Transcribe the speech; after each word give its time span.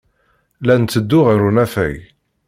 La 0.65 0.75
netteddu 0.81 1.19
ɣer 1.21 1.39
unafag. 1.47 1.97